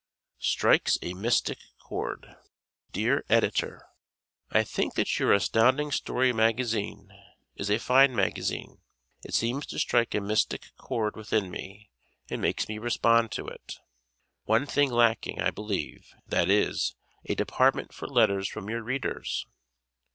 [0.39, 2.35] "Strikes a Mystic Chord"
[2.91, 3.85] Dear Editor:
[4.49, 7.11] I think that your Astounding Story Magazine
[7.55, 8.79] is a fine magazine.
[9.23, 11.91] It seems to strike a mystic cord within me
[12.31, 13.75] and makes me respond to it.
[14.45, 16.95] One thing lacking I believe, that is
[17.25, 19.45] a department for letters from your readers.